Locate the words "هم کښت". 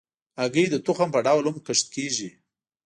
1.47-1.85